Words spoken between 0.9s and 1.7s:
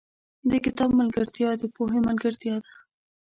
ملګرتیا، د